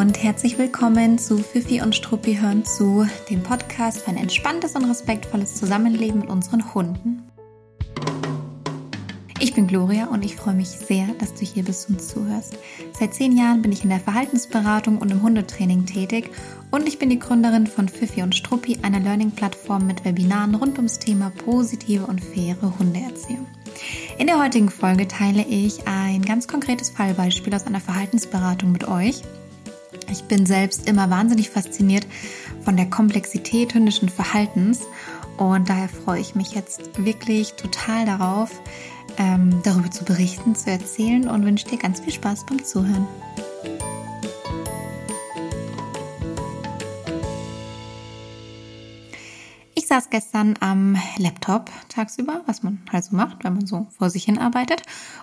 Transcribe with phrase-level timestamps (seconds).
[0.00, 4.86] und herzlich willkommen zu Fifi und Struppi hören zu, dem Podcast für ein entspanntes und
[4.86, 7.22] respektvolles Zusammenleben mit unseren Hunden.
[9.40, 12.56] Ich bin Gloria und ich freue mich sehr, dass du hier bist und zuhörst.
[12.98, 16.30] Seit zehn Jahren bin ich in der Verhaltensberatung und im Hundetraining tätig
[16.70, 20.98] und ich bin die Gründerin von Fifi und Struppi, einer Learning-Plattform mit Webinaren rund ums
[20.98, 23.46] Thema positive und faire Hundeerziehung.
[24.16, 29.22] In der heutigen Folge teile ich ein ganz konkretes Fallbeispiel aus einer Verhaltensberatung mit euch.
[30.10, 32.06] Ich bin selbst immer wahnsinnig fasziniert
[32.64, 34.80] von der Komplexität hündischen Verhaltens
[35.36, 38.50] und daher freue ich mich jetzt wirklich total darauf,
[39.18, 43.06] ähm, darüber zu berichten, zu erzählen und wünsche dir ganz viel Spaß beim Zuhören.
[49.90, 54.24] Saß gestern am Laptop tagsüber, was man halt so macht, wenn man so vor sich
[54.24, 54.82] hin arbeitet,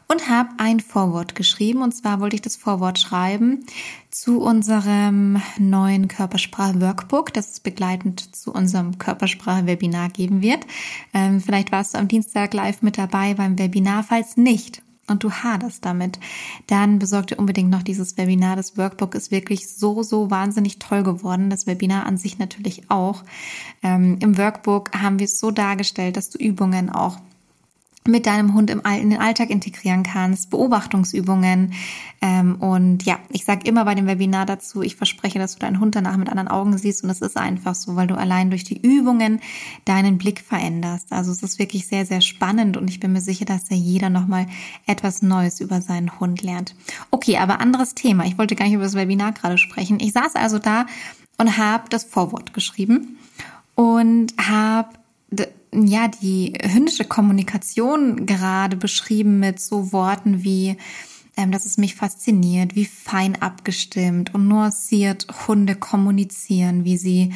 [0.09, 1.81] und habe ein Vorwort geschrieben.
[1.81, 3.66] Und zwar wollte ich das Vorwort schreiben
[4.11, 10.67] zu unserem neuen Körpersprache-Workbook, das es begleitend zu unserem Körpersprache-Webinar geben wird.
[11.13, 14.03] Ähm, vielleicht warst du am Dienstag live mit dabei beim Webinar.
[14.03, 16.19] Falls nicht, und du haderst damit,
[16.67, 18.55] dann besorg dir unbedingt noch dieses Webinar.
[18.55, 21.50] Das Workbook ist wirklich so, so wahnsinnig toll geworden.
[21.50, 23.23] Das Webinar an sich natürlich auch.
[23.83, 27.17] Ähm, Im Workbook haben wir es so dargestellt, dass du Übungen auch
[28.08, 31.73] mit deinem Hund im, in den Alltag integrieren kannst, Beobachtungsübungen.
[32.22, 35.80] Ähm, und ja, ich sage immer bei dem Webinar dazu, ich verspreche, dass du deinen
[35.80, 37.03] Hund danach mit anderen Augen siehst.
[37.03, 39.39] Und es ist einfach so, weil du allein durch die Übungen
[39.85, 41.11] deinen Blick veränderst.
[41.11, 44.09] Also es ist wirklich sehr, sehr spannend und ich bin mir sicher, dass da jeder
[44.09, 44.47] nochmal
[44.85, 46.75] etwas Neues über seinen Hund lernt.
[47.11, 48.25] Okay, aber anderes Thema.
[48.25, 50.00] Ich wollte gar nicht über das Webinar gerade sprechen.
[50.00, 50.85] Ich saß also da
[51.38, 53.17] und habe das Vorwort geschrieben
[53.75, 54.89] und habe
[55.73, 60.78] ja, die hündische Kommunikation gerade beschrieben mit so Worten wie,
[61.36, 67.34] ähm, dass es mich fasziniert, wie fein abgestimmt und nuanciert Hunde kommunizieren, wie sie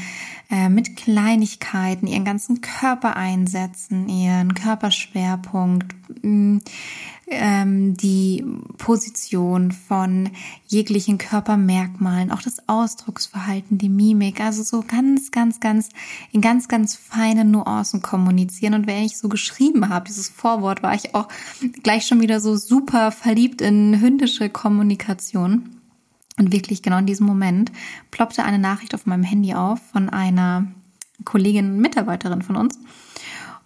[0.49, 6.61] äh, mit Kleinigkeiten ihren ganzen Körper einsetzen, ihren Körperschwerpunkt, mh,
[7.31, 8.45] ähm, die
[8.77, 10.29] Position von
[10.67, 15.89] jeglichen Körpermerkmalen, auch das Ausdrucksverhalten, die Mimik, also so ganz, ganz, ganz
[16.31, 18.73] in ganz, ganz feinen Nuancen kommunizieren.
[18.73, 21.27] Und wenn ich so geschrieben habe, dieses Vorwort, war ich auch
[21.83, 25.77] gleich schon wieder so super verliebt in hündische Kommunikation.
[26.37, 27.71] Und wirklich genau in diesem Moment
[28.09, 30.67] ploppte eine Nachricht auf meinem Handy auf von einer
[31.23, 32.79] Kollegin, Mitarbeiterin von uns.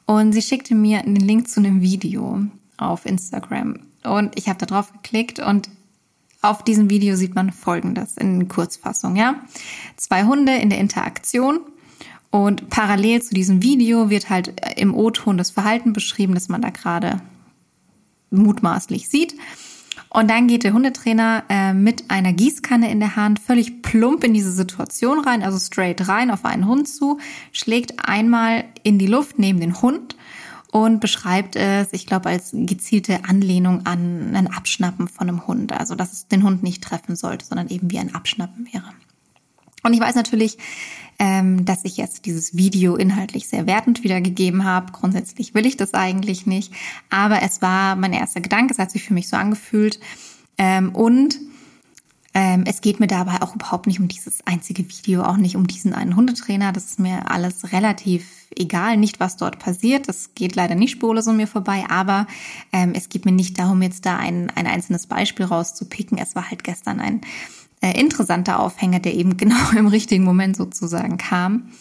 [0.05, 2.41] Und sie schickte mir den Link zu einem Video
[2.77, 3.79] auf Instagram.
[4.03, 5.69] Und ich habe da drauf geklickt und
[6.41, 9.41] auf diesem Video sieht man Folgendes in Kurzfassung, ja.
[9.97, 11.59] Zwei Hunde in der Interaktion
[12.29, 16.69] und parallel zu diesem Video wird halt im O-Ton das Verhalten beschrieben, das man da
[16.69, 17.21] gerade
[18.29, 19.35] mutmaßlich sieht.
[20.09, 24.33] Und dann geht der Hundetrainer äh, mit einer Gießkanne in der Hand völlig plump in
[24.33, 27.19] diese Situation rein, also straight rein auf einen Hund zu,
[27.51, 30.15] schlägt einmal in die Luft neben den Hund
[30.75, 35.71] und beschreibt es, ich glaube, als gezielte Anlehnung an ein Abschnappen von einem Hund.
[35.71, 38.83] Also, dass es den Hund nicht treffen sollte, sondern eben wie ein Abschnappen wäre.
[39.83, 40.57] Und ich weiß natürlich,
[41.17, 44.91] ähm, dass ich jetzt dieses Video inhaltlich sehr wertend wiedergegeben habe.
[44.91, 46.73] Grundsätzlich will ich das eigentlich nicht,
[47.09, 50.01] aber es war mein erster Gedanke, es hat sich für mich so angefühlt.
[50.57, 51.39] Ähm, und
[52.33, 55.67] ähm, es geht mir dabei auch überhaupt nicht um dieses einzige Video, auch nicht um
[55.67, 56.73] diesen einen Hundetrainer.
[56.73, 60.07] Das ist mir alles relativ egal, nicht was dort passiert.
[60.07, 62.27] Das geht leider nicht spurlos an mir vorbei, aber
[62.71, 66.17] ähm, es geht mir nicht darum, jetzt da ein, ein einzelnes Beispiel rauszupicken.
[66.17, 67.21] Es war halt gestern ein
[67.81, 71.71] äh, interessanter Aufhänger, der eben genau im richtigen Moment sozusagen kam.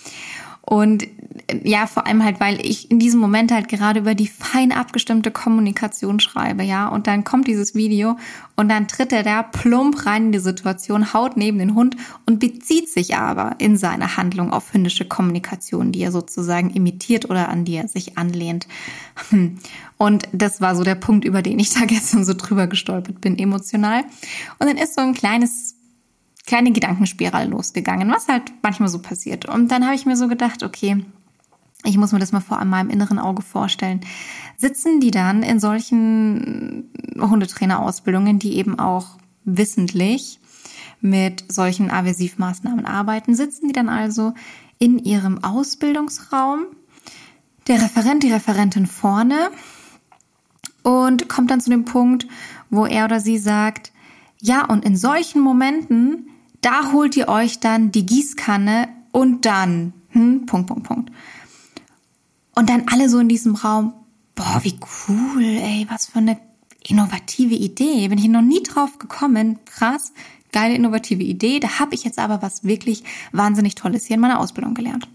[0.67, 4.27] Und äh, ja, vor allem halt, weil ich in diesem Moment halt gerade über die
[4.27, 6.89] fein abgestimmte Kommunikation schreibe, ja.
[6.89, 8.17] Und dann kommt dieses Video
[8.57, 12.41] und dann tritt er da plump rein in die Situation, haut neben den Hund und
[12.41, 17.67] bezieht sich aber in seiner Handlung auf hündische Kommunikation, die er sozusagen imitiert oder an
[17.67, 18.67] die er sich anlehnt.
[19.29, 19.59] Hm.
[19.99, 23.39] Und das war so der Punkt, über den ich da gestern so drüber gestolpert bin,
[23.39, 24.05] emotional.
[24.59, 25.74] Und dann ist so ein kleines
[26.47, 29.47] kleine Gedankenspirale losgegangen, was halt manchmal so passiert.
[29.49, 31.05] Und dann habe ich mir so gedacht, okay,
[31.85, 34.01] ich muss mir das mal vor meinem inneren Auge vorstellen.
[34.57, 40.41] Sitzen die dann in solchen Hundetrainerausbildungen, die eben auch wissentlich
[41.01, 44.33] mit solchen Aversivmaßnahmen arbeiten, sitzen die dann also
[44.79, 46.65] in ihrem Ausbildungsraum,
[47.69, 49.51] der Referent, die Referentin vorne
[50.83, 52.27] und kommt dann zu dem Punkt,
[52.71, 53.93] wo er oder sie sagt,
[54.41, 56.31] ja, und in solchen Momenten
[56.65, 61.13] da holt ihr euch dann die Gießkanne und dann, hm, Punkt, Punkt, Punkt.
[62.55, 63.93] Und dann alle so in diesem Raum,
[64.35, 64.79] boah, wie
[65.09, 66.39] cool, ey, was für eine
[66.89, 68.09] innovative Idee.
[68.09, 69.59] Bin ich noch nie drauf gekommen.
[69.65, 70.13] Krass.
[70.53, 71.59] geile innovative Idee.
[71.59, 73.03] Da habe ich jetzt aber was wirklich
[73.33, 75.09] wahnsinnig Tolles hier in meiner Ausbildung gelernt.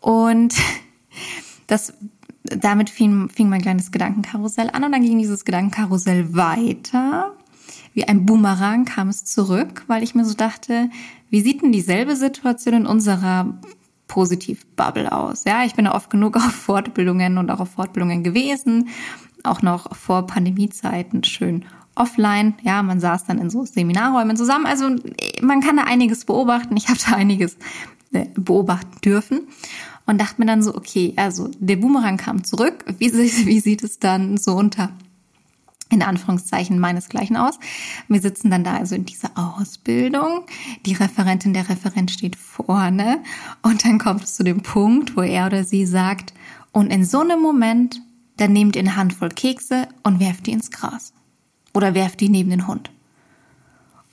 [0.00, 0.54] Und
[1.66, 1.94] das
[2.44, 7.36] damit fing, fing mein kleines Gedankenkarussell an und dann ging dieses Gedankenkarussell weiter.
[7.94, 10.88] Wie ein Boomerang kam es zurück, weil ich mir so dachte,
[11.30, 13.58] wie sieht denn dieselbe Situation in unserer
[14.08, 15.44] Positiv-Bubble aus?
[15.44, 18.88] Ja, ich bin ja oft genug auf Fortbildungen und auch auf Fortbildungen gewesen,
[19.42, 22.54] auch noch vor Pandemiezeiten schön offline.
[22.62, 24.66] Ja, man saß dann in so Seminarräumen zusammen.
[24.66, 24.88] Also
[25.42, 26.76] man kann da einiges beobachten.
[26.76, 27.56] Ich habe da einiges
[28.12, 29.48] äh, beobachten dürfen
[30.06, 32.84] und dachte mir dann so, okay, also der Boomerang kam zurück.
[32.98, 33.12] Wie,
[33.46, 34.90] wie sieht es dann so unter
[35.92, 37.58] in Anführungszeichen meinesgleichen aus.
[38.08, 40.44] Wir sitzen dann da also in dieser Ausbildung.
[40.86, 43.22] Die Referentin, der Referent steht vorne
[43.62, 46.32] und dann kommt es zu dem Punkt, wo er oder sie sagt,
[46.72, 48.00] und in so einem Moment,
[48.38, 51.12] dann nehmt ihr eine Handvoll Kekse und werft die ins Gras.
[51.74, 52.90] Oder werft die neben den Hund.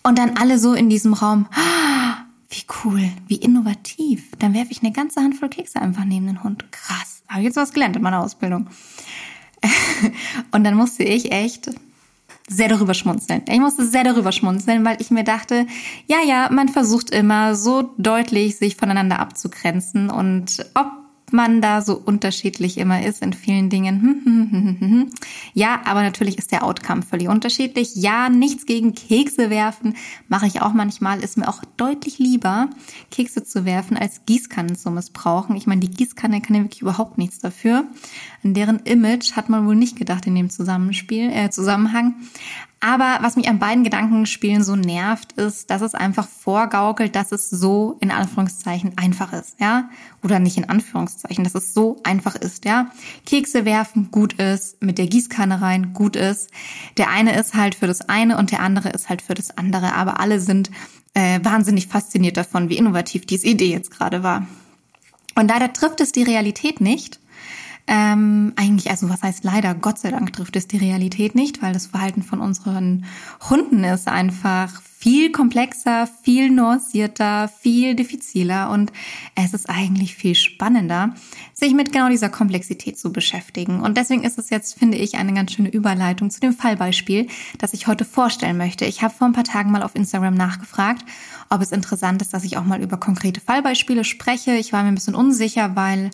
[0.03, 4.31] Und dann alle so in diesem Raum, ah, wie cool, wie innovativ.
[4.39, 6.69] Dann werfe ich eine ganze Handvoll Kekse einfach neben den Hund.
[6.71, 7.23] Krass.
[7.27, 8.67] Habe ich jetzt was gelernt in meiner Ausbildung.
[10.51, 11.69] Und dann musste ich echt
[12.47, 13.43] sehr darüber schmunzeln.
[13.47, 15.67] Ich musste sehr darüber schmunzeln, weil ich mir dachte,
[16.07, 20.87] ja, ja, man versucht immer so deutlich sich voneinander abzugrenzen und ob
[21.33, 25.11] man da so unterschiedlich immer ist in vielen Dingen.
[25.53, 27.95] Ja, aber natürlich ist der Outcome völlig unterschiedlich.
[27.95, 29.95] Ja, nichts gegen Kekse werfen
[30.27, 31.23] mache ich auch manchmal.
[31.23, 32.69] Ist mir auch deutlich lieber,
[33.11, 35.55] Kekse zu werfen, als Gießkannen zu missbrauchen.
[35.55, 37.85] Ich meine, die Gießkanne kann ja wirklich überhaupt nichts dafür.
[38.43, 42.15] An deren Image hat man wohl nicht gedacht in dem Zusammenspiel, äh, Zusammenhang.
[42.81, 47.49] Aber was mich an beiden Gedankenspielen so nervt, ist, dass es einfach vorgaukelt, dass es
[47.49, 49.89] so in Anführungszeichen einfach ist, ja?
[50.23, 52.89] Oder nicht in Anführungszeichen, dass es so einfach ist, ja?
[53.25, 56.51] Kekse werfen, gut ist, mit der Gießkanne rein, gut ist.
[56.95, 59.93] Der eine ist halt für das eine und der andere ist halt für das andere.
[59.95, 60.71] Aber alle sind
[61.15, 64.47] äh, wahnsinnig fasziniert davon, wie innovativ diese Idee jetzt gerade war.
[65.35, 67.19] Und leider trifft es die Realität nicht.
[67.91, 71.73] Ähm, eigentlich, also was heißt leider, Gott sei Dank trifft es die Realität nicht, weil
[71.73, 73.05] das Verhalten von unseren
[73.49, 78.91] Hunden ist einfach viel komplexer, viel nuancierter, viel diffiziler und
[79.33, 81.15] es ist eigentlich viel spannender,
[81.53, 83.79] sich mit genau dieser Komplexität zu beschäftigen.
[83.79, 87.27] Und deswegen ist es jetzt, finde ich, eine ganz schöne Überleitung zu dem Fallbeispiel,
[87.57, 88.85] das ich heute vorstellen möchte.
[88.85, 91.03] Ich habe vor ein paar Tagen mal auf Instagram nachgefragt,
[91.49, 94.51] ob es interessant ist, dass ich auch mal über konkrete Fallbeispiele spreche.
[94.51, 96.11] Ich war mir ein bisschen unsicher, weil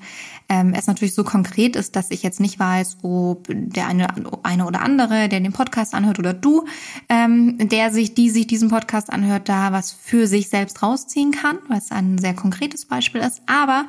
[0.48, 4.08] ähm, es natürlich so konkret ist, dass ich jetzt nicht weiß, ob der eine,
[4.44, 6.66] eine oder andere, der den Podcast anhört oder du,
[7.10, 11.58] ähm, der sich, die sich diesen Podcast anhört, da was für sich selbst rausziehen kann,
[11.68, 13.42] weil es ein sehr konkretes Beispiel ist.
[13.46, 13.86] Aber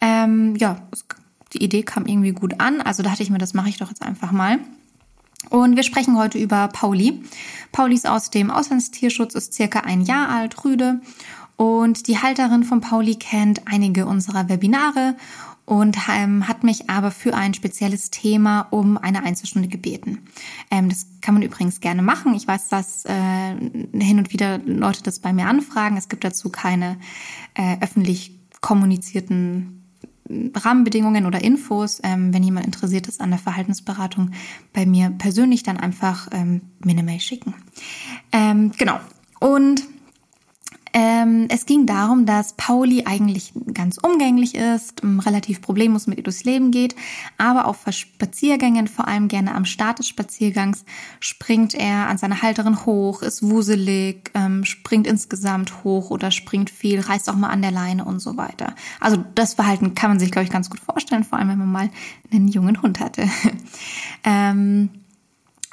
[0.00, 0.82] ähm, ja,
[1.52, 2.80] die Idee kam irgendwie gut an.
[2.80, 4.58] Also dachte ich mir, das mache ich doch jetzt einfach mal.
[5.48, 7.22] Und wir sprechen heute über Pauli.
[7.72, 11.00] Pauli ist aus dem Auslandstierschutz, ist circa ein Jahr alt, Rüde.
[11.56, 15.16] Und die Halterin von Pauli kennt einige unserer Webinare
[15.70, 20.24] und ähm, hat mich aber für ein spezielles Thema um eine Einzelstunde gebeten.
[20.70, 22.34] Ähm, das kann man übrigens gerne machen.
[22.34, 23.54] Ich weiß, dass äh,
[23.92, 25.96] hin und wieder Leute das bei mir anfragen.
[25.96, 26.98] Es gibt dazu keine
[27.54, 29.79] äh, öffentlich kommunizierten
[30.54, 32.00] Rahmenbedingungen oder Infos.
[32.02, 34.30] Ähm, wenn jemand interessiert ist an der Verhaltensberatung,
[34.72, 37.54] bei mir persönlich dann einfach ähm, mir eine Mail schicken.
[38.32, 39.00] Ähm, genau.
[39.40, 39.82] Und
[40.92, 46.24] ähm, es ging darum, dass Pauli eigentlich ganz umgänglich ist, ähm, relativ problemlos mit ihr
[46.24, 46.96] durchs Leben geht,
[47.38, 50.84] aber auf Spaziergängen, vor allem gerne am Start des Spaziergangs,
[51.20, 57.00] springt er an seiner Halterin hoch, ist wuselig, ähm, springt insgesamt hoch oder springt viel,
[57.00, 58.74] reißt auch mal an der Leine und so weiter.
[58.98, 61.72] Also das Verhalten kann man sich, glaube ich, ganz gut vorstellen, vor allem wenn man
[61.72, 61.90] mal
[62.32, 63.28] einen jungen Hund hatte.
[64.24, 64.90] ähm,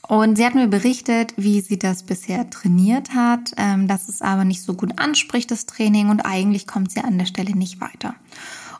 [0.07, 4.45] und sie hat mir berichtet, wie sie das bisher trainiert hat, ähm, dass es aber
[4.45, 8.15] nicht so gut anspricht, das Training, und eigentlich kommt sie an der Stelle nicht weiter.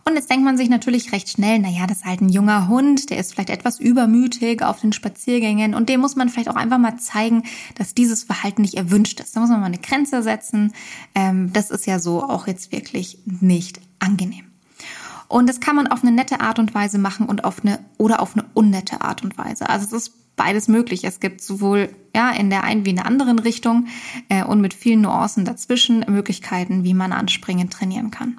[0.08, 3.10] Und jetzt denkt man sich natürlich recht schnell, naja, das ist halt ein junger Hund,
[3.10, 6.78] der ist vielleicht etwas übermütig auf den Spaziergängen und dem muss man vielleicht auch einfach
[6.78, 7.44] mal zeigen,
[7.76, 9.36] dass dieses Verhalten nicht erwünscht ist.
[9.36, 10.72] Da muss man mal eine Grenze setzen.
[11.14, 14.46] Ähm, das ist ja so auch jetzt wirklich nicht angenehm.
[15.28, 18.22] Und das kann man auf eine nette Art und Weise machen und auf eine oder
[18.22, 19.68] auf eine unnette Art und Weise.
[19.68, 21.04] Also es ist beides möglich.
[21.04, 23.88] Es gibt sowohl ja in der einen wie in der anderen Richtung
[24.30, 28.38] äh, und mit vielen Nuancen dazwischen Möglichkeiten, wie man anspringen trainieren kann.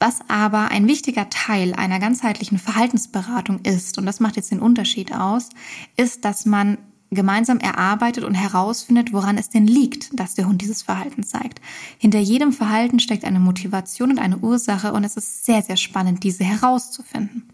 [0.00, 5.14] Was aber ein wichtiger Teil einer ganzheitlichen Verhaltensberatung ist, und das macht jetzt den Unterschied
[5.14, 5.50] aus,
[5.96, 6.78] ist, dass man
[7.10, 11.60] gemeinsam erarbeitet und herausfindet, woran es denn liegt, dass der Hund dieses Verhalten zeigt.
[11.98, 16.24] Hinter jedem Verhalten steckt eine Motivation und eine Ursache und es ist sehr, sehr spannend,
[16.24, 17.44] diese herauszufinden.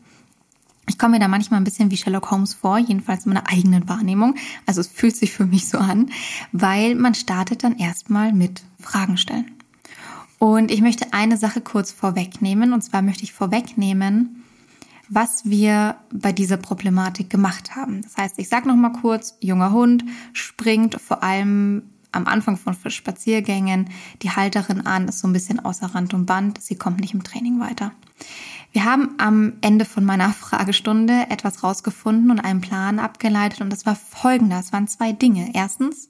[0.88, 3.88] Ich komme mir da manchmal ein bisschen wie Sherlock Holmes vor, jedenfalls in meiner eigenen
[3.88, 4.34] Wahrnehmung.
[4.66, 6.10] Also es fühlt sich für mich so an,
[6.50, 9.52] weil man startet dann erstmal mit Fragen stellen.
[10.38, 12.72] Und ich möchte eine Sache kurz vorwegnehmen.
[12.72, 14.42] Und zwar möchte ich vorwegnehmen,
[15.08, 18.02] was wir bei dieser Problematik gemacht haben.
[18.02, 22.74] Das heißt, ich sage noch mal kurz, junger Hund springt vor allem am Anfang von
[22.90, 23.88] Spaziergängen
[24.22, 27.24] die Halterin an, ist so ein bisschen außer Rand und Band, sie kommt nicht im
[27.24, 27.92] Training weiter.
[28.72, 33.86] Wir haben am Ende von meiner Fragestunde etwas rausgefunden und einen Plan abgeleitet und das
[33.86, 34.58] war folgender.
[34.58, 35.50] Es waren zwei Dinge.
[35.54, 36.08] Erstens,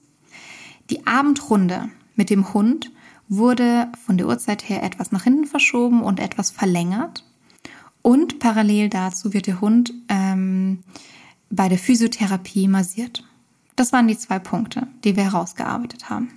[0.89, 2.91] die Abendrunde mit dem Hund
[3.27, 7.25] wurde von der Uhrzeit her etwas nach hinten verschoben und etwas verlängert.
[8.01, 10.83] Und parallel dazu wird der Hund ähm,
[11.49, 13.23] bei der Physiotherapie massiert.
[13.75, 16.29] Das waren die zwei Punkte, die wir herausgearbeitet haben.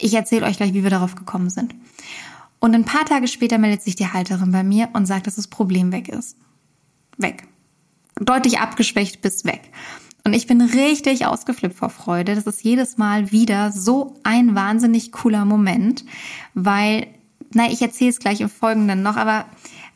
[0.00, 1.74] Ich erzähle euch gleich, wie wir darauf gekommen sind.
[2.60, 5.48] Und ein paar Tage später meldet sich die Halterin bei mir und sagt, dass das
[5.48, 6.36] Problem weg ist.
[7.18, 7.44] Weg.
[8.18, 9.70] Deutlich abgeschwächt bis weg.
[10.24, 12.34] Und ich bin richtig ausgeflippt vor Freude.
[12.34, 16.04] Das ist jedes Mal wieder so ein wahnsinnig cooler Moment,
[16.54, 17.06] weil,
[17.52, 19.46] na, ich erzähle es gleich im Folgenden noch, aber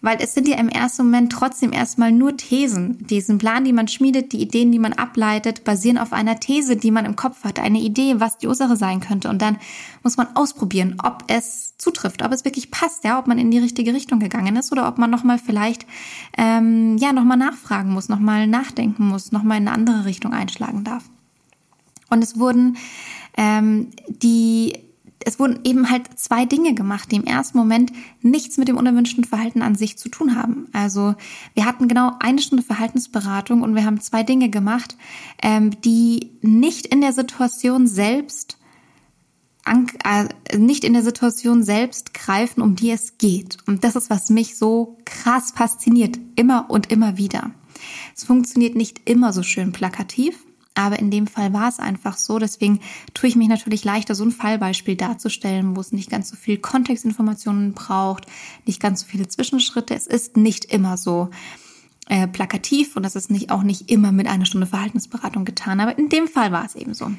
[0.02, 3.06] weil es sind ja im ersten Moment trotzdem erstmal nur Thesen.
[3.06, 6.90] Diesen Plan, die man schmiedet, die Ideen, die man ableitet, basieren auf einer These, die
[6.90, 9.28] man im Kopf hat, eine Idee, was die Ursache sein könnte.
[9.28, 9.58] Und dann
[10.02, 13.58] muss man ausprobieren, ob es zutrifft, ob es wirklich passt, ja, ob man in die
[13.58, 15.86] richtige Richtung gegangen ist oder ob man nochmal vielleicht
[16.36, 21.04] ähm, ja nochmal nachfragen muss, nochmal nachdenken muss, nochmal in eine andere Richtung einschlagen darf.
[22.10, 22.76] Und es wurden
[23.36, 24.74] ähm, die
[25.24, 29.24] es wurden eben halt zwei Dinge gemacht, die im ersten Moment nichts mit dem unerwünschten
[29.24, 30.68] Verhalten an sich zu tun haben.
[30.72, 31.14] Also
[31.54, 34.96] wir hatten genau eine Stunde Verhaltensberatung und wir haben zwei Dinge gemacht,
[35.42, 38.56] ähm, die nicht in der Situation selbst
[40.56, 43.58] nicht in der Situation selbst greifen, um die es geht.
[43.66, 47.52] Und das ist, was mich so krass fasziniert, immer und immer wieder.
[48.16, 52.38] Es funktioniert nicht immer so schön plakativ, aber in dem Fall war es einfach so.
[52.38, 52.80] Deswegen
[53.14, 56.58] tue ich mich natürlich leichter, so ein Fallbeispiel darzustellen, wo es nicht ganz so viel
[56.58, 58.26] Kontextinformationen braucht,
[58.66, 59.94] nicht ganz so viele Zwischenschritte.
[59.94, 61.30] Es ist nicht immer so
[62.08, 65.80] äh, plakativ und das ist nicht, auch nicht immer mit einer Stunde Verhaltensberatung getan.
[65.80, 67.10] Aber in dem Fall war es eben so.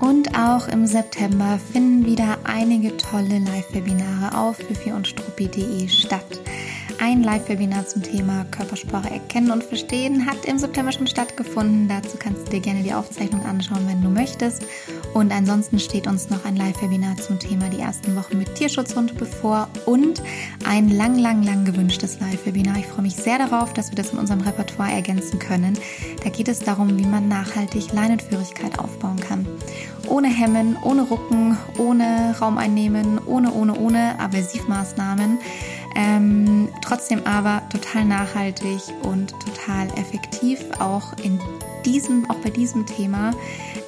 [0.00, 4.92] Und auch im September finden wieder einige tolle Live-Webinare auf fifi
[5.88, 6.40] statt.
[7.02, 11.88] Ein Live-Webinar zum Thema Körpersprache erkennen und verstehen hat im September schon stattgefunden.
[11.88, 14.66] Dazu kannst du dir gerne die Aufzeichnung anschauen, wenn du möchtest.
[15.14, 19.68] Und ansonsten steht uns noch ein Live-Webinar zum Thema die ersten Wochen mit Tierschutzhund bevor
[19.86, 20.22] und
[20.68, 22.76] ein lang, lang, lang gewünschtes Live-Webinar.
[22.76, 25.78] Ich freue mich sehr darauf, dass wir das in unserem Repertoire ergänzen können.
[26.22, 29.46] Da geht es darum, wie man nachhaltig Leinenführigkeit aufbauen kann.
[30.06, 35.38] Ohne Hemmen, ohne Rucken, ohne Raum einnehmen, ohne, ohne, ohne Aversivmaßnahmen.
[35.96, 40.64] Ähm, trotzdem aber total nachhaltig und total effektiv.
[40.78, 41.40] Auch in
[41.84, 43.32] diesem, auch bei diesem Thema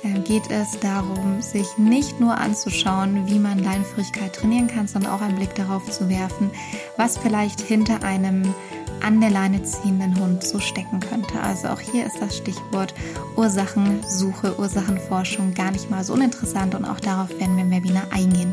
[0.03, 5.21] äh, geht es darum, sich nicht nur anzuschauen, wie man Leinführigkeit trainieren kann, sondern auch
[5.21, 6.51] einen Blick darauf zu werfen,
[6.97, 8.55] was vielleicht hinter einem
[9.03, 11.41] an der Leine ziehenden Hund so stecken könnte.
[11.41, 12.95] Also auch hier ist das Stichwort
[13.37, 18.53] Ursachensuche, Ursachenforschung gar nicht mal so uninteressant und auch darauf werden wir im Webinar eingehen.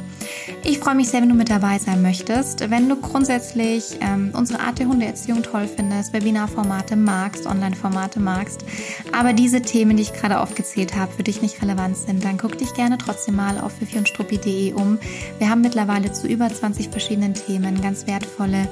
[0.64, 2.70] Ich freue mich sehr, wenn du mit dabei sein möchtest.
[2.70, 8.66] Wenn du grundsätzlich ähm, unsere Art der Hundeerziehung toll findest, Webinarformate magst, Online-Formate magst,
[9.18, 12.58] aber diese Themen, die ich gerade aufgezählt habe, für dich nicht relevant sind, dann guck
[12.58, 15.00] dich gerne trotzdem mal auf viviundstruppi.de um.
[15.38, 18.68] Wir haben mittlerweile zu über 20 verschiedenen Themen ganz wertvolle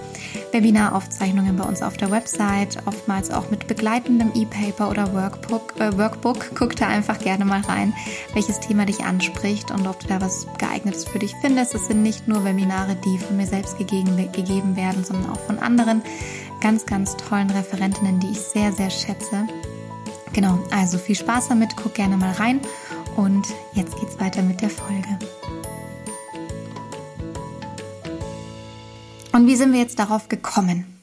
[0.51, 6.51] Webinaraufzeichnungen bei uns auf der Website, oftmals auch mit begleitendem E-Paper oder Workbook, äh, Workbook.
[6.55, 7.93] Guck da einfach gerne mal rein,
[8.33, 11.75] welches Thema dich anspricht und ob du da was geeignetes für dich findest.
[11.75, 15.59] Es sind nicht nur Webinare, die von mir selbst gegeben, gegeben werden, sondern auch von
[15.59, 16.01] anderen
[16.61, 19.47] ganz, ganz tollen Referentinnen, die ich sehr, sehr schätze.
[20.33, 22.61] Genau, also viel Spaß damit, guck gerne mal rein
[23.15, 25.17] und jetzt geht's weiter mit der Folge.
[29.33, 30.96] Und wie sind wir jetzt darauf gekommen?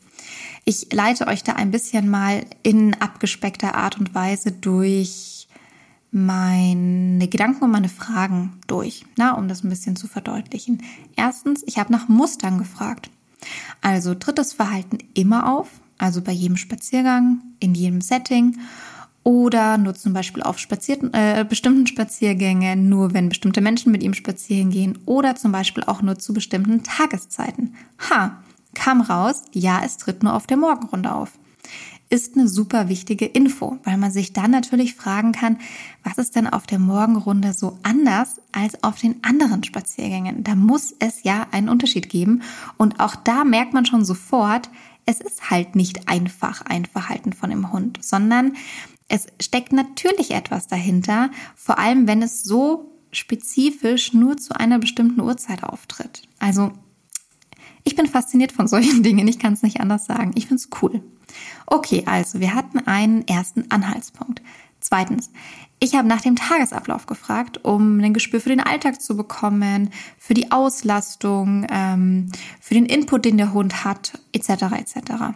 [0.65, 5.47] Ich leite euch da ein bisschen mal in abgespeckter Art und Weise durch
[6.11, 10.83] meine Gedanken und meine Fragen durch, na, um das ein bisschen zu verdeutlichen.
[11.17, 13.11] Erstens, ich habe nach Mustern gefragt.
[13.83, 15.69] Also tritt das Verhalten immer auf,
[15.99, 18.59] also bei jedem Spaziergang, in jedem Setting
[19.25, 24.15] oder nur zum Beispiel auf spazierten, äh, bestimmten Spaziergängen, nur wenn bestimmte Menschen mit ihm
[24.15, 27.75] spazieren gehen oder zum Beispiel auch nur zu bestimmten Tageszeiten.
[28.11, 28.39] Ha,
[28.75, 31.33] kam raus, ja, es tritt nur auf der Morgenrunde auf.
[32.11, 35.59] Ist eine super wichtige Info, weil man sich dann natürlich fragen kann,
[36.05, 40.45] was ist denn auf der Morgenrunde so anders als auf den anderen Spaziergängen?
[40.45, 42.43] Da muss es ja einen Unterschied geben.
[42.77, 44.69] Und auch da merkt man schon sofort,
[45.07, 48.53] es ist halt nicht einfach ein Verhalten von dem Hund, sondern
[49.09, 55.21] es steckt natürlich etwas dahinter, vor allem wenn es so spezifisch nur zu einer bestimmten
[55.21, 56.23] Uhrzeit auftritt.
[56.39, 56.73] Also
[57.85, 60.33] ich bin fasziniert von solchen Dingen, ich kann es nicht anders sagen.
[60.35, 61.03] Ich finde es cool.
[61.67, 64.43] Okay, also wir hatten einen ersten Anhaltspunkt.
[64.81, 65.31] Zweitens,
[65.81, 70.35] ich habe nach dem Tagesablauf gefragt, um ein Gespür für den Alltag zu bekommen, für
[70.35, 74.49] die Auslastung, ähm, für den Input, den der Hund hat, etc.
[74.79, 75.35] etc.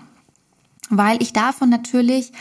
[0.91, 2.33] Weil ich davon natürlich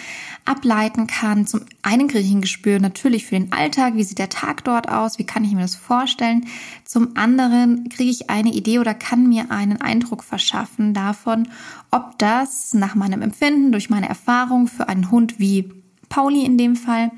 [0.46, 1.46] ableiten kann.
[1.46, 4.90] Zum einen kriege ich ein Gespür natürlich für den Alltag, wie sieht der Tag dort
[4.90, 6.48] aus, wie kann ich mir das vorstellen.
[6.86, 11.50] Zum anderen kriege ich eine Idee oder kann mir einen Eindruck verschaffen davon,
[11.92, 15.70] ob das nach meinem Empfinden, durch meine Erfahrung für einen Hund wie
[16.10, 17.12] Pauli in dem Fall,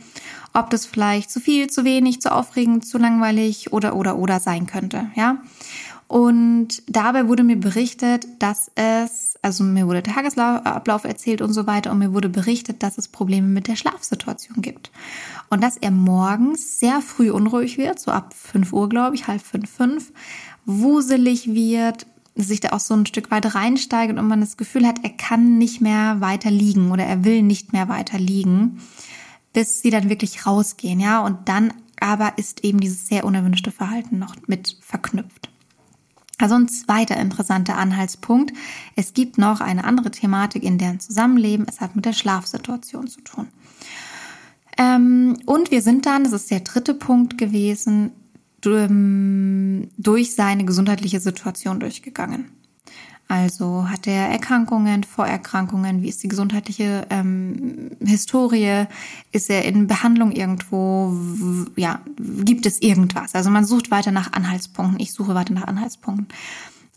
[0.53, 4.65] ob das vielleicht zu viel, zu wenig, zu aufregend, zu langweilig oder oder oder sein
[4.65, 5.37] könnte, ja.
[6.07, 11.65] Und dabei wurde mir berichtet, dass es, also mir wurde der Tagesablauf erzählt und so
[11.65, 14.91] weiter und mir wurde berichtet, dass es Probleme mit der Schlafsituation gibt.
[15.49, 19.41] Und dass er morgens sehr früh unruhig wird, so ab 5 Uhr, glaube ich, halb
[19.41, 20.11] fünf, fünf,
[20.65, 22.05] wuselig wird,
[22.35, 25.57] sich da auch so ein Stück weit reinsteigt und man das Gefühl hat, er kann
[25.57, 28.81] nicht mehr weiter liegen oder er will nicht mehr weiter liegen,
[29.53, 31.19] bis sie dann wirklich rausgehen, ja.
[31.25, 35.49] Und dann aber ist eben dieses sehr unerwünschte Verhalten noch mit verknüpft.
[36.39, 38.53] Also ein zweiter interessanter Anhaltspunkt.
[38.95, 41.67] Es gibt noch eine andere Thematik in deren Zusammenleben.
[41.69, 43.47] Es hat mit der Schlafsituation zu tun.
[44.77, 48.11] Ähm, und wir sind dann, das ist der dritte Punkt gewesen,
[48.61, 52.51] durch seine gesundheitliche Situation durchgegangen.
[53.29, 58.85] Also hat er Erkrankungen, Vorerkrankungen, wie ist die gesundheitliche ähm, Historie,
[59.31, 61.15] ist er in Behandlung irgendwo,
[61.75, 63.35] ja, gibt es irgendwas?
[63.35, 66.27] Also man sucht weiter nach Anhaltspunkten, ich suche weiter nach Anhaltspunkten.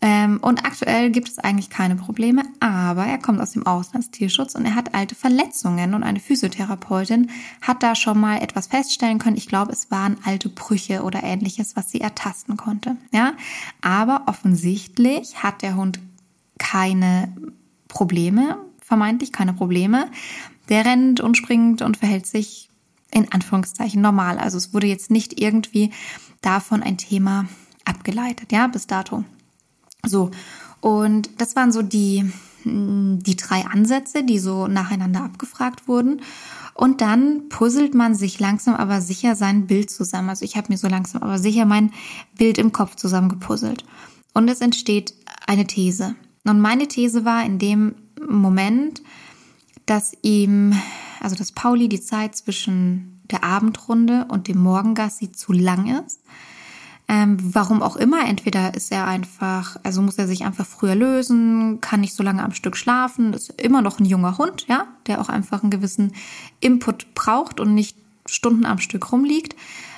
[0.01, 4.65] Ähm, und aktuell gibt es eigentlich keine Probleme, aber er kommt aus dem Auslandstierschutz und
[4.65, 7.29] er hat alte Verletzungen und eine Physiotherapeutin
[7.61, 9.37] hat da schon mal etwas feststellen können.
[9.37, 12.97] Ich glaube, es waren alte Brüche oder ähnliches, was sie ertasten konnte.
[13.13, 13.33] Ja,
[13.81, 15.99] aber offensichtlich hat der Hund
[16.57, 17.35] keine
[17.87, 20.09] Probleme, vermeintlich keine Probleme.
[20.69, 22.69] Der rennt und springt und verhält sich
[23.11, 24.37] in Anführungszeichen normal.
[24.37, 25.91] Also es wurde jetzt nicht irgendwie
[26.41, 27.45] davon ein Thema
[27.85, 29.23] abgeleitet, ja, bis dato.
[30.05, 30.31] So,
[30.81, 32.29] und das waren so die,
[32.65, 36.21] die drei Ansätze, die so nacheinander abgefragt wurden.
[36.73, 40.29] Und dann puzzelt man sich langsam aber sicher sein Bild zusammen.
[40.29, 41.93] Also ich habe mir so langsam aber sicher mein
[42.37, 43.85] Bild im Kopf zusammengepuzzelt.
[44.33, 45.13] Und es entsteht
[45.45, 46.15] eine These.
[46.45, 47.95] Und meine These war in dem
[48.27, 49.01] Moment,
[49.85, 50.73] dass ihm,
[51.19, 56.19] also dass Pauli die Zeit zwischen der Abendrunde und dem Morgengassi zu lang ist
[57.09, 61.81] ähm, warum auch immer, entweder ist er einfach, also muss er sich einfach früher lösen,
[61.81, 65.19] kann nicht so lange am Stück schlafen, ist immer noch ein junger Hund, ja, der
[65.19, 66.13] auch einfach einen gewissen
[66.61, 69.55] Input braucht und nicht Stunden am Stück rumliegt.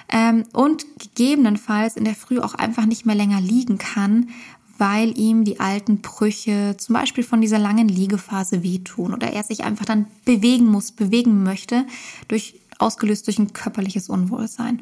[0.10, 4.30] Ähm, und gegebenenfalls in der Früh auch einfach nicht mehr länger liegen kann,
[4.78, 9.64] weil ihm die alten Brüche zum Beispiel von dieser langen Liegephase wehtun oder er sich
[9.64, 11.86] einfach dann bewegen muss, bewegen möchte
[12.28, 14.82] durch ausgelöst durch ein körperliches Unwohlsein.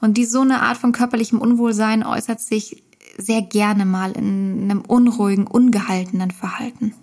[0.00, 2.82] Und die so eine Art von körperlichem Unwohlsein äußert sich
[3.16, 6.94] sehr gerne mal in einem unruhigen, ungehaltenen Verhalten.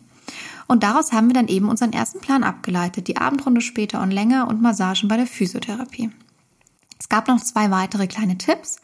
[0.68, 4.48] Und daraus haben wir dann eben unseren ersten Plan abgeleitet, die Abendrunde später und länger
[4.48, 6.12] und Massagen bei der Physiotherapie.
[7.00, 8.78] Es gab noch zwei weitere kleine Tipps.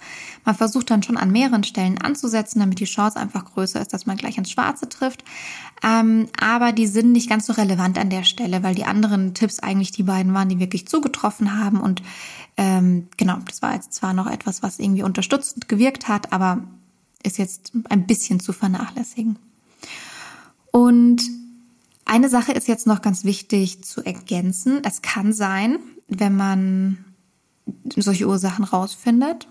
[0.46, 4.06] Man versucht dann schon an mehreren Stellen anzusetzen, damit die Chance einfach größer ist, dass
[4.06, 5.24] man gleich ins Schwarze trifft.
[5.84, 9.60] Ähm, aber die sind nicht ganz so relevant an der Stelle, weil die anderen Tipps
[9.60, 11.82] eigentlich die beiden waren, die wirklich zugetroffen haben.
[11.82, 12.04] Und
[12.56, 16.64] ähm, genau, das war jetzt zwar noch etwas, was irgendwie unterstützend gewirkt hat, aber
[17.24, 19.40] ist jetzt ein bisschen zu vernachlässigen.
[20.72, 21.24] Und
[22.06, 24.82] eine Sache ist jetzt noch ganz wichtig zu ergänzen.
[24.84, 27.06] Es kann sein, wenn man
[27.96, 29.48] solche Ursachen rausfindet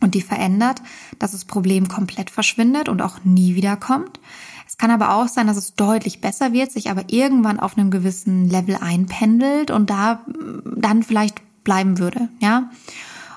[0.00, 0.82] und die verändert,
[1.18, 4.20] dass das Problem komplett verschwindet und auch nie wiederkommt.
[4.66, 7.90] Es kann aber auch sein, dass es deutlich besser wird, sich aber irgendwann auf einem
[7.90, 10.24] gewissen Level einpendelt und da
[10.64, 12.70] dann vielleicht bleiben würde, ja.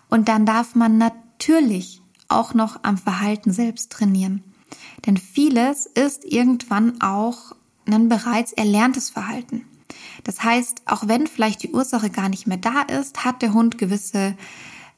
[0.09, 4.43] Und dann darf man natürlich auch noch am Verhalten selbst trainieren.
[5.05, 9.65] Denn vieles ist irgendwann auch ein bereits erlerntes Verhalten.
[10.25, 13.77] Das heißt, auch wenn vielleicht die Ursache gar nicht mehr da ist, hat der Hund
[13.77, 14.35] gewisse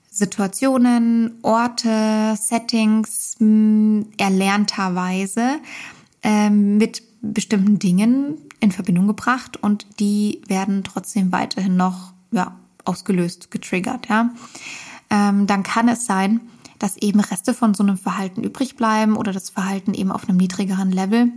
[0.09, 5.59] Situationen, Orte, Settings mh, hm, erlernterweise
[6.23, 13.51] ähm, mit bestimmten Dingen in Verbindung gebracht und die werden trotzdem weiterhin noch ja, ausgelöst,
[13.51, 14.07] getriggert.
[14.07, 14.31] Ja.
[15.09, 16.39] Ähm, dann kann es sein,
[16.79, 20.37] dass eben Reste von so einem Verhalten übrig bleiben oder das Verhalten eben auf einem
[20.37, 21.31] niedrigeren Level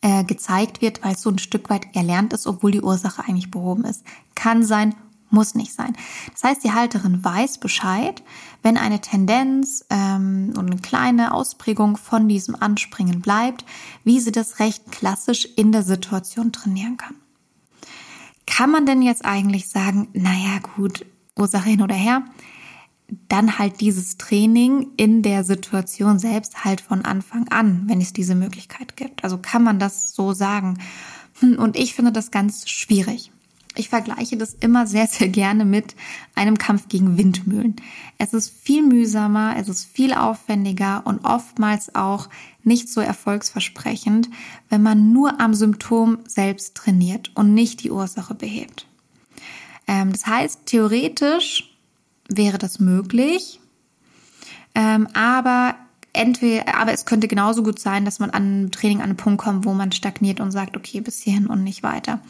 [0.00, 3.50] äh, gezeigt wird, weil es so ein Stück weit erlernt ist, obwohl die Ursache eigentlich
[3.50, 4.04] behoben ist.
[4.34, 4.94] Kann sein,
[5.30, 5.96] muss nicht sein.
[6.32, 8.22] Das heißt, die Halterin weiß Bescheid,
[8.62, 13.64] wenn eine Tendenz ähm, und eine kleine Ausprägung von diesem Anspringen bleibt,
[14.04, 17.16] wie sie das recht klassisch in der Situation trainieren kann.
[18.46, 21.04] Kann man denn jetzt eigentlich sagen, naja gut,
[21.36, 22.22] Ursache hin oder her,
[23.28, 28.34] dann halt dieses Training in der Situation selbst halt von Anfang an, wenn es diese
[28.34, 29.22] Möglichkeit gibt.
[29.22, 30.78] Also kann man das so sagen.
[31.40, 33.30] Hm, und ich finde das ganz schwierig.
[33.78, 35.94] Ich vergleiche das immer sehr, sehr gerne mit
[36.34, 37.76] einem Kampf gegen Windmühlen.
[38.18, 42.28] Es ist viel mühsamer, es ist viel aufwendiger und oftmals auch
[42.64, 44.30] nicht so erfolgsversprechend,
[44.70, 48.86] wenn man nur am Symptom selbst trainiert und nicht die Ursache behebt.
[49.86, 51.65] Ähm, das heißt, theoretisch
[52.28, 53.60] wäre das möglich,
[54.74, 55.76] ähm, aber
[56.16, 59.64] entweder, aber es könnte genauso gut sein, dass man an Training an einen Punkt kommt,
[59.64, 62.20] wo man stagniert und sagt, okay, bis hierhin und nicht weiter.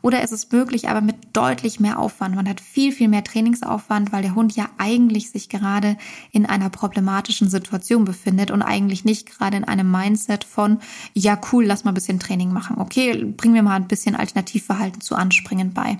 [0.00, 2.36] Oder es ist möglich, aber mit deutlich mehr Aufwand.
[2.36, 5.96] Man hat viel, viel mehr Trainingsaufwand, weil der Hund ja eigentlich sich gerade
[6.30, 10.78] in einer problematischen Situation befindet und eigentlich nicht gerade in einem Mindset von,
[11.14, 12.78] ja, cool, lass mal ein bisschen Training machen.
[12.78, 15.98] Okay, bringen wir mal ein bisschen Alternativverhalten zu Anspringen bei.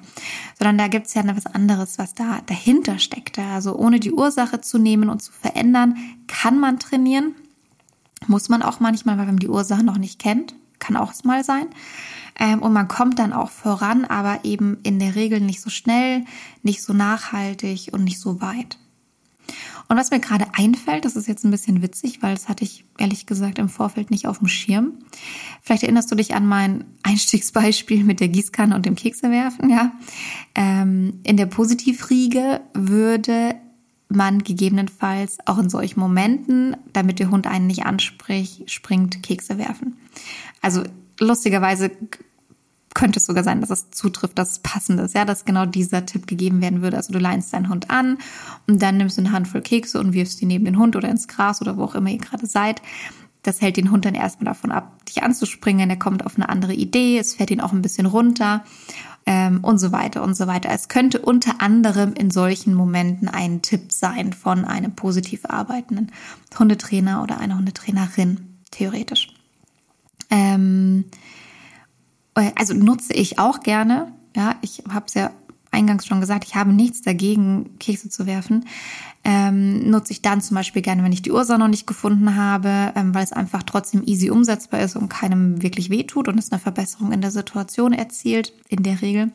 [0.59, 3.39] Sondern da gibt es ja noch was anderes, was da dahinter steckt.
[3.39, 5.97] Also ohne die Ursache zu nehmen und zu verändern,
[6.27, 7.28] kann man trainieren.
[8.29, 10.55] Muss man auch manchmal, weil man die Ursache noch nicht kennt.
[10.79, 11.67] Kann auch mal sein.
[12.39, 16.25] Ähm, und man kommt dann auch voran, aber eben in der Regel nicht so schnell,
[16.63, 18.79] nicht so nachhaltig und nicht so weit.
[19.89, 22.85] Und was mir gerade einfällt, das ist jetzt ein bisschen witzig, weil das hatte ich
[22.99, 24.93] ehrlich gesagt im Vorfeld nicht auf dem Schirm.
[25.63, 29.93] Vielleicht erinnerst du dich an mein Einstiegsbeispiel mit der Gießkanne und dem Keksewerfen, ja.
[30.55, 33.55] Ähm, in der Positivriege würde
[34.09, 39.97] man gegebenenfalls auch in solchen Momenten, damit der Hund einen nicht anspricht, springt, Kekse werfen.
[40.63, 40.83] Also
[41.21, 41.91] lustigerweise
[42.95, 46.07] könnte es sogar sein, dass es zutrifft, dass es passend ist, ja, dass genau dieser
[46.07, 46.97] Tipp gegeben werden würde.
[46.97, 48.19] Also du leinst deinen Hund an
[48.67, 51.29] und dann nimmst du eine Handvoll Kekse und wirfst die neben den Hund oder ins
[51.29, 52.83] Gras oder wo auch immer ihr gerade seid.
[53.43, 55.91] Das hält den Hund dann erstmal davon ab, dich anzuspringen.
[55.91, 58.65] Er kommt auf eine andere Idee, es fährt ihn auch ein bisschen runter
[59.29, 60.71] ähm, und so weiter und so weiter.
[60.71, 66.11] Es könnte unter anderem in solchen Momenten ein Tipp sein von einem positiv arbeitenden
[66.59, 69.35] Hundetrainer oder einer Hundetrainerin, theoretisch.
[70.31, 71.05] Ähm,
[72.35, 74.15] äh, also nutze ich auch gerne.
[74.35, 75.31] Ja, ich habe es ja
[75.71, 78.67] eingangs schon gesagt, ich habe nichts dagegen, Kekse zu werfen.
[79.25, 82.93] Ähm, nutze ich dann zum Beispiel gerne, wenn ich die Ursache noch nicht gefunden habe,
[82.95, 86.61] ähm, weil es einfach trotzdem easy umsetzbar ist und keinem wirklich wehtut und es eine
[86.61, 89.33] Verbesserung in der Situation erzielt, in der Regel.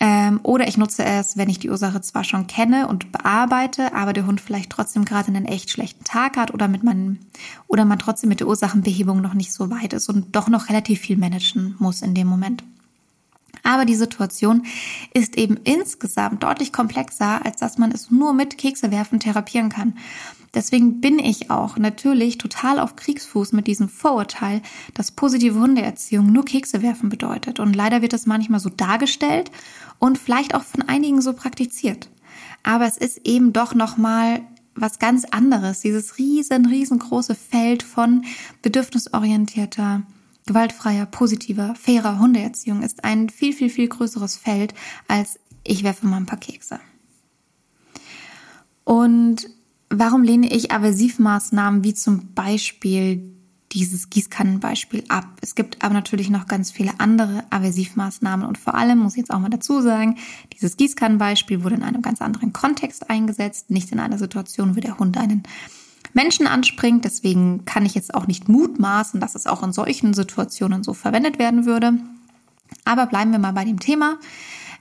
[0.00, 4.12] Ähm, oder ich nutze es, wenn ich die Ursache zwar schon kenne und bearbeite, aber
[4.12, 7.18] der Hund vielleicht trotzdem gerade einen echt schlechten Tag hat oder mit meinem,
[7.68, 11.00] oder man trotzdem mit der Ursachenbehebung noch nicht so weit ist und doch noch relativ
[11.00, 12.64] viel managen muss in dem Moment.
[13.64, 14.66] Aber die Situation
[15.14, 19.94] ist eben insgesamt deutlich komplexer, als dass man es nur mit Keksewerfen therapieren kann.
[20.54, 26.44] Deswegen bin ich auch natürlich total auf Kriegsfuß mit diesem Vorurteil, dass positive Hundeerziehung nur
[26.44, 27.58] Kekse werfen bedeutet.
[27.58, 29.50] Und leider wird das manchmal so dargestellt
[29.98, 32.08] und vielleicht auch von einigen so praktiziert.
[32.62, 34.42] Aber es ist eben doch nochmal
[34.74, 35.80] was ganz anderes.
[35.80, 38.24] Dieses riesen, riesengroße Feld von
[38.62, 40.02] bedürfnisorientierter,
[40.46, 44.74] gewaltfreier, positiver, fairer Hundeerziehung ist ein viel, viel, viel größeres Feld
[45.08, 46.78] als ich werfe mal ein paar Kekse.
[48.84, 49.48] Und
[49.88, 53.30] warum lehne ich Aversivmaßnahmen wie zum Beispiel
[53.72, 55.26] dieses Gießkannenbeispiel ab?
[55.40, 59.32] Es gibt aber natürlich noch ganz viele andere Aversivmaßnahmen und vor allem muss ich jetzt
[59.32, 60.18] auch mal dazu sagen,
[60.52, 64.98] dieses Gießkannenbeispiel wurde in einem ganz anderen Kontext eingesetzt, nicht in einer Situation, wo der
[64.98, 65.44] Hund einen
[66.14, 67.04] Menschen anspringt.
[67.04, 71.38] Deswegen kann ich jetzt auch nicht mutmaßen, dass es auch in solchen Situationen so verwendet
[71.38, 71.98] werden würde.
[72.84, 74.18] Aber bleiben wir mal bei dem Thema.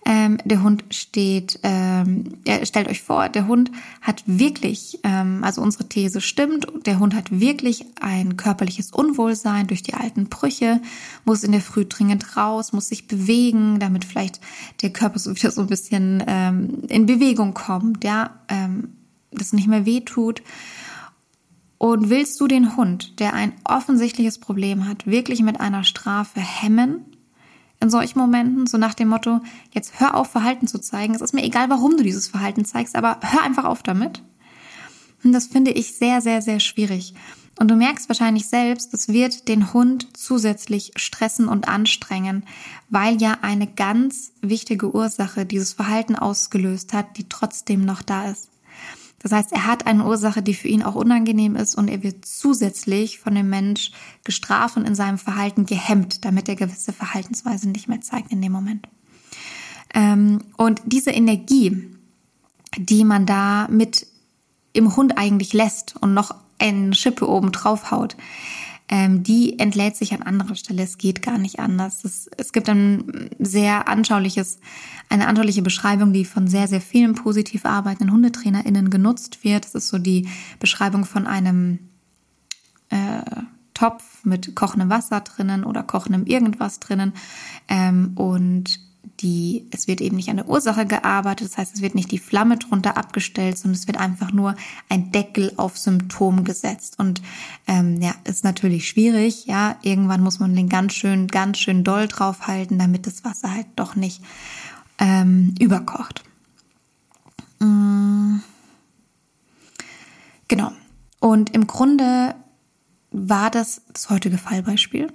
[0.06, 2.26] Ähm, der Hund steht, ähm,
[2.64, 7.40] stellt euch vor, der Hund hat wirklich, ähm, also unsere These stimmt, der Hund hat
[7.40, 10.82] wirklich ein körperliches Unwohlsein durch die alten Brüche,
[11.24, 14.42] muss in der Früh dringend raus, muss sich bewegen, damit vielleicht
[14.82, 18.90] der Körper so wieder so ein bisschen ähm, in Bewegung kommt, ja, ähm,
[19.32, 20.42] das nicht mehr wehtut.
[21.84, 27.04] Und willst du den Hund, der ein offensichtliches Problem hat, wirklich mit einer Strafe hemmen?
[27.82, 29.42] in solchen Momenten, so nach dem Motto,
[29.74, 31.14] jetzt hör auf, Verhalten zu zeigen.
[31.14, 34.24] Es ist mir egal, warum du dieses Verhalten zeigst, aber hör einfach auf damit.
[35.26, 37.16] Und das finde ich sehr, sehr, sehr schwierig.
[37.60, 42.46] Und du merkst wahrscheinlich selbst, das wird den Hund zusätzlich stressen und anstrengen,
[42.90, 48.53] weil ja eine ganz wichtige Ursache dieses Verhalten ausgelöst hat, die trotzdem noch da ist.
[49.24, 52.26] Das heißt, er hat eine Ursache, die für ihn auch unangenehm ist und er wird
[52.26, 53.92] zusätzlich von dem Mensch
[54.26, 58.52] gestraft und in seinem Verhalten gehemmt, damit er gewisse Verhaltensweisen nicht mehr zeigt in dem
[58.52, 58.88] Moment.
[59.94, 61.90] Ähm, und diese Energie,
[62.78, 64.08] die man da mit
[64.74, 68.18] im Hund eigentlich lässt und noch eine Schippe oben drauf haut,
[68.94, 70.84] ähm, die entlädt sich an anderer Stelle.
[70.84, 72.04] Es geht gar nicht anders.
[72.04, 74.60] Es, es gibt ein sehr anschauliches,
[75.10, 79.66] eine anschauliche Beschreibung, die von sehr, sehr vielen positiv arbeitenden HundetrainerInnen genutzt wird.
[79.66, 80.30] Das ist so die
[80.60, 81.80] Beschreibung von einem
[82.90, 83.24] äh,
[83.74, 87.14] Topf mit kochendem Wasser drinnen oder kochendem irgendwas drinnen.
[87.68, 88.80] Ähm, und
[89.20, 92.20] die, es wird eben nicht an der Ursache gearbeitet, das heißt, es wird nicht die
[92.20, 94.56] Flamme drunter abgestellt, sondern es wird einfach nur
[94.90, 97.00] ein Deckel auf Symptom gesetzt.
[97.00, 97.22] Und
[97.68, 99.78] ähm, ja, ist natürlich schwierig, ja.
[99.82, 103.96] Irgendwann muss man den ganz schön, ganz schön doll draufhalten, damit das Wasser halt doch
[103.96, 104.22] nicht
[105.00, 106.24] ähm, überkocht.
[107.60, 108.38] Mm.
[110.48, 110.72] Genau.
[111.20, 112.36] Und im Grunde
[113.12, 115.12] war das das heutige Fallbeispiel.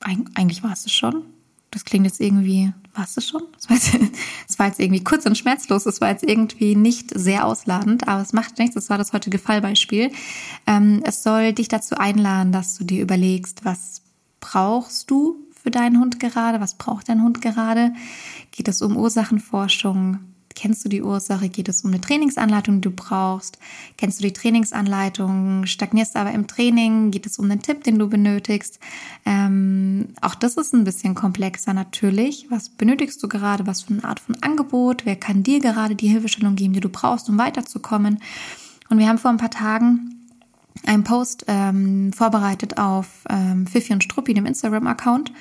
[0.00, 1.24] Das, eigentlich war es schon
[1.76, 3.42] das klingt jetzt irgendwie, warst du schon?
[3.54, 3.94] Das war, jetzt,
[4.48, 8.22] das war, jetzt, irgendwie kurz und schmerzlos, das war jetzt irgendwie nicht sehr ausladend, aber
[8.22, 10.10] es macht nichts, das war das heutige Fallbeispiel.
[10.66, 14.00] Ähm, es soll dich dazu einladen, dass du dir überlegst, was
[14.40, 17.92] brauchst du für deinen Hund gerade, was braucht dein Hund gerade?
[18.52, 20.20] Geht es um Ursachenforschung?
[20.56, 21.50] Kennst du die Ursache?
[21.50, 23.58] Geht es um eine Trainingsanleitung, die du brauchst?
[23.98, 25.66] Kennst du die Trainingsanleitung?
[25.66, 27.10] Stagnierst aber im Training?
[27.10, 28.80] Geht es um einen Tipp, den du benötigst?
[29.26, 32.46] Ähm, auch das ist ein bisschen komplexer natürlich.
[32.48, 33.66] Was benötigst du gerade?
[33.66, 35.04] Was für eine Art von Angebot?
[35.04, 38.18] Wer kann dir gerade die Hilfestellung geben, die du brauchst, um weiterzukommen?
[38.88, 40.16] Und wir haben vor ein paar Tagen
[40.86, 45.32] einen Post ähm, vorbereitet auf ähm, Fifi und Struppi, dem Instagram-Account.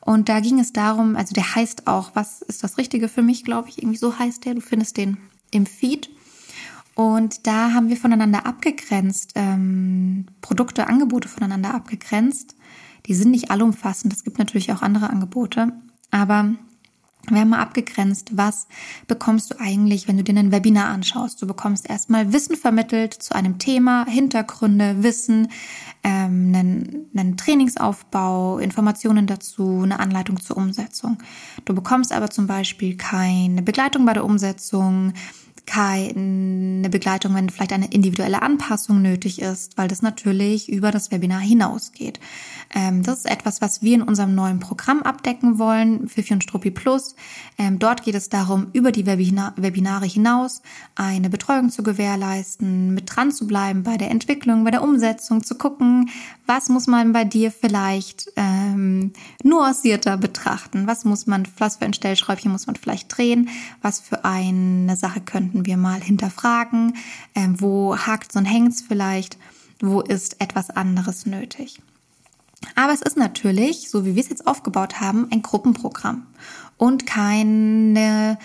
[0.00, 3.44] Und da ging es darum, also der heißt auch, was ist das Richtige für mich,
[3.44, 4.54] glaube ich, irgendwie so heißt der.
[4.54, 5.18] Du findest den
[5.50, 6.10] im Feed.
[6.94, 12.56] Und da haben wir voneinander abgegrenzt, ähm, Produkte, Angebote voneinander abgegrenzt.
[13.06, 14.12] Die sind nicht allumfassend.
[14.12, 15.72] Es gibt natürlich auch andere Angebote.
[16.10, 16.54] Aber
[17.34, 18.66] wir haben mal abgegrenzt, was
[19.06, 21.40] bekommst du eigentlich, wenn du dir ein Webinar anschaust.
[21.40, 25.48] Du bekommst erstmal Wissen vermittelt zu einem Thema, Hintergründe, Wissen,
[26.02, 31.18] ähm, einen, einen Trainingsaufbau, Informationen dazu, eine Anleitung zur Umsetzung.
[31.64, 35.12] Du bekommst aber zum Beispiel keine Begleitung bei der Umsetzung,
[36.80, 41.40] keine Begleitung, wenn vielleicht eine individuelle Anpassung nötig ist, weil das natürlich über das Webinar
[41.40, 42.18] hinausgeht.
[42.74, 46.70] Ähm, das ist etwas, was wir in unserem neuen Programm abdecken wollen, Fifi und Struppi
[46.70, 47.16] Plus.
[47.58, 50.62] Ähm, dort geht es darum, über die Webinare hinaus
[50.94, 55.56] eine Betreuung zu gewährleisten, mit dran zu bleiben bei der Entwicklung, bei der Umsetzung, zu
[55.56, 56.08] gucken,
[56.46, 59.12] was muss man bei dir vielleicht ähm,
[59.44, 63.50] nuancierter betrachten, was muss man, was für ein Stellschräubchen muss man vielleicht drehen,
[63.82, 66.69] was für eine Sache könnten wir mal hinterfragen,
[67.34, 69.38] ähm, wo hakt und hängt's vielleicht,
[69.80, 71.80] wo ist etwas anderes nötig.
[72.74, 76.26] Aber es ist natürlich, so wie wir es jetzt aufgebaut haben, ein Gruppenprogramm
[76.76, 78.38] und keine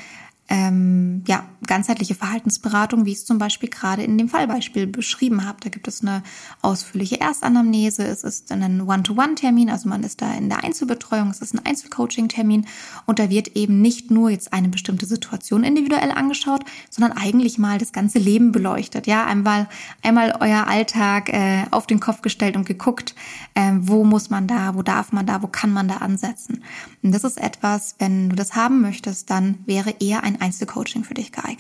[0.48, 5.58] ähm, ja, ganzheitliche Verhaltensberatung, wie ich es zum Beispiel gerade in dem Fallbeispiel beschrieben habe.
[5.62, 6.22] Da gibt es eine
[6.62, 11.56] ausführliche Erstanamnese, es ist ein One-to-One-Termin, also man ist da in der Einzelbetreuung, es ist
[11.56, 12.68] ein Einzelcoaching-Termin
[13.08, 17.80] und da wird eben nicht nur jetzt eine bestimmte Situation individuell angeschaut, sondern eigentlich mal
[17.80, 19.08] das ganze Leben beleuchtet.
[19.08, 19.68] Ja, einmal,
[20.04, 23.16] einmal euer Alltag äh, auf den Kopf gestellt und geguckt,
[23.56, 26.64] äh, wo muss man da, wo darf man da, wo kann man da ansetzen.
[27.02, 31.04] Und das ist etwas, wenn du das haben möchtest, dann wäre eher ein ein Einzelcoaching
[31.04, 31.55] für dich geeignet.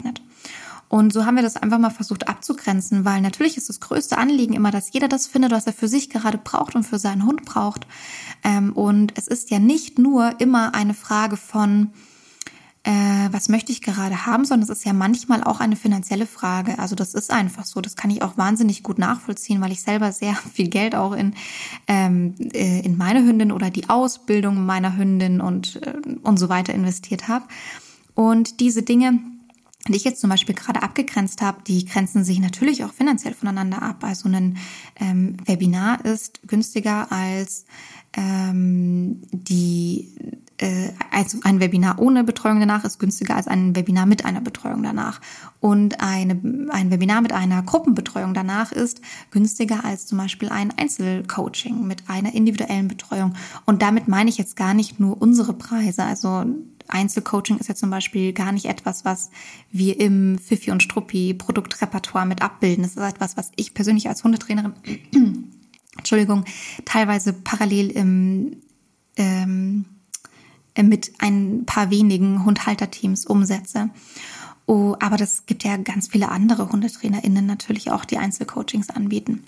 [0.88, 4.53] Und so haben wir das einfach mal versucht abzugrenzen, weil natürlich ist das größte Anliegen
[4.53, 7.43] immer, dass jeder das findet, was er für sich gerade braucht und für seinen Hund
[7.43, 7.88] braucht.
[8.43, 11.89] Ähm, und es ist ja nicht nur immer eine Frage von,
[12.84, 16.77] äh, was möchte ich gerade haben, sondern es ist ja manchmal auch eine finanzielle Frage.
[16.77, 17.81] Also das ist einfach so.
[17.81, 21.34] Das kann ich auch wahnsinnig gut nachvollziehen, weil ich selber sehr viel Geld auch in,
[21.88, 26.75] ähm, äh, in meine Hündin oder die Ausbildung meiner Hündin und, äh, und so weiter
[26.75, 27.45] investiert habe.
[28.13, 29.19] Und diese Dinge,
[29.87, 33.81] die ich jetzt zum Beispiel gerade abgegrenzt habe, die grenzen sich natürlich auch finanziell voneinander
[33.81, 34.03] ab.
[34.03, 34.57] Also ein
[34.99, 37.65] ähm, Webinar ist günstiger als
[38.13, 40.09] ähm, die
[40.57, 44.83] äh, also ein Webinar ohne Betreuung danach ist günstiger als ein Webinar mit einer Betreuung
[44.83, 45.21] danach.
[45.59, 51.85] Und eine, ein Webinar mit einer Gruppenbetreuung danach ist günstiger als zum Beispiel ein Einzelcoaching
[51.85, 53.33] mit einer individuellen Betreuung.
[53.65, 56.03] Und damit meine ich jetzt gar nicht nur unsere Preise.
[56.03, 56.45] Also
[56.87, 59.29] Einzelcoaching ist ja zum Beispiel gar nicht etwas, was
[59.71, 62.83] wir im Fifi und Struppi Produktrepertoire mit abbilden.
[62.83, 64.73] Das ist etwas, was ich persönlich als Hundetrainerin,
[65.97, 66.45] Entschuldigung,
[66.85, 68.57] teilweise parallel im,
[69.17, 69.85] ähm,
[70.81, 73.89] mit ein paar wenigen Hundhalterteams umsetze.
[74.67, 79.43] Oh, aber das gibt ja ganz viele andere HundetrainerInnen natürlich auch, die Einzelcoachings anbieten.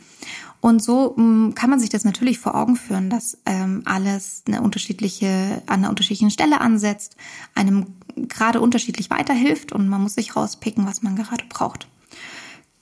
[0.62, 4.44] Und so mh, mm, kann man sich das natürlich vor Augen führen, dass ähm, alles
[4.48, 7.16] eine unterschiedliche, an einer unterschiedlichen Stelle ansetzt,
[7.56, 11.88] einem gerade unterschiedlich weiterhilft und man muss sich rauspicken, was man gerade braucht.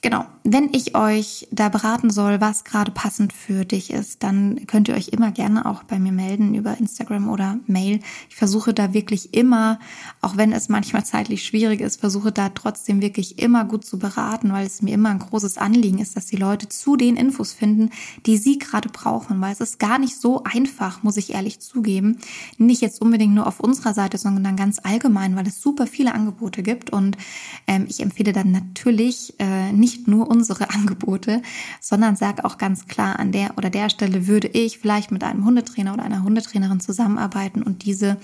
[0.05, 0.27] Genau.
[0.43, 4.93] Wenn ich euch da beraten soll, was gerade passend für dich ist, dann könnt ihr
[4.93, 7.99] euch immer gerne auch bei mir melden über Instagram oder Mail.
[8.29, 9.79] Ich versuche da wirklich immer,
[10.21, 14.53] auch wenn es manchmal zeitlich schwierig ist, versuche da trotzdem wirklich immer gut zu beraten,
[14.53, 17.89] weil es mir immer ein großes Anliegen ist, dass die Leute zu den Infos finden,
[18.27, 22.19] die sie gerade brauchen, weil es ist gar nicht so einfach, muss ich ehrlich zugeben.
[22.59, 26.13] Nicht jetzt unbedingt nur auf unserer Seite, sondern dann ganz allgemein, weil es super viele
[26.13, 27.17] Angebote gibt und
[27.65, 31.41] ähm, ich empfehle dann natürlich äh, nicht nicht nur unsere Angebote,
[31.79, 35.45] sondern sage auch ganz klar, an der oder der Stelle würde ich vielleicht mit einem
[35.45, 38.17] Hundetrainer oder einer Hundetrainerin zusammenarbeiten und diese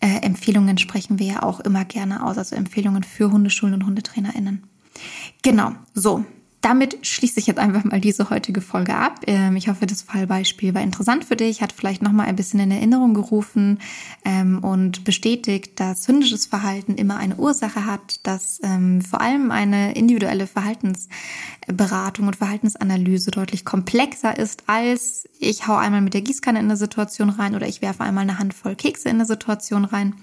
[0.00, 4.64] äh, Empfehlungen sprechen wir ja auch immer gerne aus, also Empfehlungen für Hundeschulen und HundetrainerInnen.
[5.42, 6.24] Genau, so,
[6.62, 9.20] damit schließe ich jetzt einfach mal diese heutige Folge ab.
[9.26, 12.60] Ähm, ich hoffe, das Fallbeispiel war interessant für dich, hat vielleicht noch mal ein bisschen
[12.60, 13.80] in Erinnerung gerufen
[14.24, 19.94] ähm, und bestätigt, dass hündisches Verhalten immer eine Ursache hat, dass ähm, vor allem eine
[19.94, 26.66] individuelle Verhaltensberatung und Verhaltensanalyse deutlich komplexer ist als ich hau einmal mit der Gießkanne in
[26.66, 30.14] eine Situation rein oder ich werfe einmal eine Handvoll Kekse in eine Situation rein.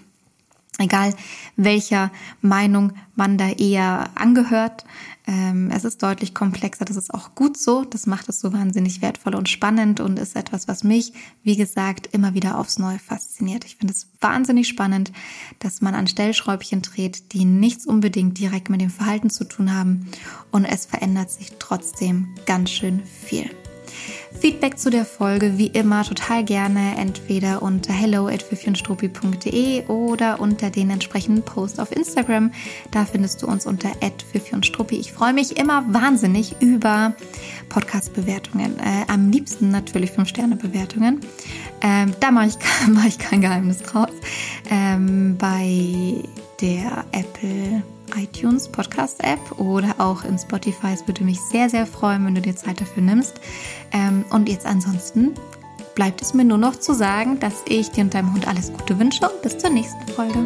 [0.79, 1.13] Egal
[1.57, 2.09] welcher
[2.41, 4.85] Meinung man da eher angehört.
[5.27, 6.85] Ähm, es ist deutlich komplexer.
[6.85, 7.83] Das ist auch gut so.
[7.83, 11.13] Das macht es so wahnsinnig wertvoll und spannend und ist etwas, was mich,
[11.43, 13.65] wie gesagt, immer wieder aufs Neue fasziniert.
[13.65, 15.11] Ich finde es wahnsinnig spannend,
[15.59, 20.07] dass man an Stellschräubchen dreht, die nichts unbedingt direkt mit dem Verhalten zu tun haben
[20.51, 23.51] und es verändert sich trotzdem ganz schön viel.
[24.39, 28.45] Feedback zu der Folge wie immer total gerne entweder unter hello at
[29.87, 32.51] oder unter den entsprechenden Post auf Instagram.
[32.91, 34.25] Da findest du uns unter at
[34.91, 37.13] Ich freue mich immer wahnsinnig über
[37.69, 38.79] Podcast-Bewertungen.
[38.79, 41.21] Äh, am liebsten natürlich 5-Sterne-Bewertungen.
[41.81, 42.55] Ähm, da mache ich,
[42.87, 44.11] mach ich kein Geheimnis draus.
[44.69, 46.23] Ähm, bei
[46.61, 47.83] der Apple
[48.17, 50.93] iTunes Podcast App oder auch in Spotify.
[50.93, 53.39] Es würde mich sehr, sehr freuen, wenn du dir Zeit dafür nimmst.
[53.91, 55.33] Ähm, und jetzt ansonsten
[55.95, 58.99] bleibt es mir nur noch zu sagen, dass ich dir und deinem Hund alles Gute
[58.99, 60.45] wünsche und bis zur nächsten Folge.